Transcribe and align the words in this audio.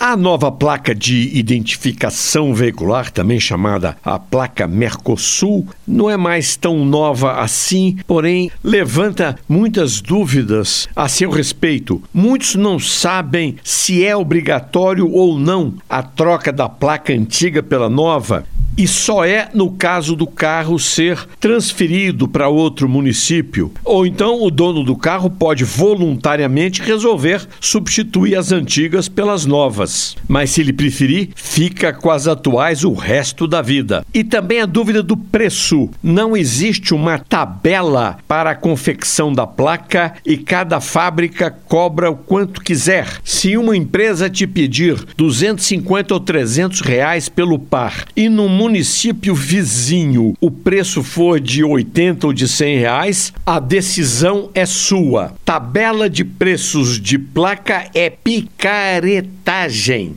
A 0.00 0.16
nova 0.16 0.52
placa 0.52 0.94
de 0.94 1.36
identificação 1.36 2.54
veicular, 2.54 3.10
também 3.10 3.40
chamada 3.40 3.96
a 4.04 4.16
placa 4.16 4.64
Mercosul, 4.68 5.66
não 5.84 6.08
é 6.08 6.16
mais 6.16 6.54
tão 6.54 6.84
nova 6.84 7.40
assim, 7.40 7.96
porém 8.06 8.48
levanta 8.62 9.36
muitas 9.48 10.00
dúvidas 10.00 10.88
a 10.94 11.08
seu 11.08 11.30
respeito. 11.30 12.00
Muitos 12.14 12.54
não 12.54 12.78
sabem 12.78 13.56
se 13.64 14.04
é 14.04 14.16
obrigatório 14.16 15.10
ou 15.10 15.36
não 15.36 15.74
a 15.90 16.00
troca 16.00 16.52
da 16.52 16.68
placa 16.68 17.12
antiga 17.12 17.60
pela 17.60 17.90
nova 17.90 18.44
e 18.78 18.86
só 18.86 19.24
é 19.24 19.48
no 19.52 19.72
caso 19.72 20.14
do 20.14 20.24
carro 20.24 20.78
ser 20.78 21.18
transferido 21.40 22.28
para 22.28 22.48
outro 22.48 22.88
município. 22.88 23.72
Ou 23.84 24.06
então 24.06 24.40
o 24.40 24.52
dono 24.52 24.84
do 24.84 24.94
carro 24.94 25.28
pode 25.28 25.64
voluntariamente 25.64 26.80
resolver 26.80 27.44
substituir 27.60 28.36
as 28.36 28.52
antigas 28.52 29.08
pelas 29.08 29.44
novas. 29.44 30.16
Mas 30.28 30.50
se 30.50 30.60
ele 30.60 30.72
preferir, 30.72 31.30
fica 31.34 31.92
com 31.92 32.08
as 32.08 32.28
atuais 32.28 32.84
o 32.84 32.92
resto 32.94 33.48
da 33.48 33.60
vida. 33.60 34.06
E 34.14 34.22
também 34.22 34.60
a 34.60 34.66
dúvida 34.66 35.02
do 35.02 35.16
preço. 35.16 35.90
Não 36.00 36.36
existe 36.36 36.94
uma 36.94 37.18
tabela 37.18 38.18
para 38.28 38.50
a 38.50 38.54
confecção 38.54 39.32
da 39.32 39.46
placa 39.46 40.14
e 40.24 40.36
cada 40.36 40.80
fábrica 40.80 41.50
cobra 41.50 42.12
o 42.12 42.16
quanto 42.16 42.60
quiser. 42.60 43.08
Se 43.24 43.56
uma 43.56 43.76
empresa 43.76 44.30
te 44.30 44.46
pedir 44.46 44.94
250 45.16 46.14
ou 46.14 46.20
300 46.20 46.80
reais 46.80 47.28
pelo 47.28 47.58
par 47.58 48.04
e 48.14 48.28
no 48.28 48.48
município 48.48 48.67
vizinho 49.34 50.34
o 50.40 50.50
preço 50.50 51.02
for 51.02 51.40
de 51.40 51.64
80 51.64 52.26
ou 52.26 52.32
de 52.32 52.46
100 52.46 52.78
reais, 52.78 53.32
a 53.44 53.58
decisão 53.58 54.50
é 54.54 54.66
sua. 54.66 55.32
Tabela 55.44 56.10
de 56.10 56.24
preços 56.24 57.00
de 57.00 57.18
placa 57.18 57.88
é 57.94 58.10
picaretagem. 58.10 60.14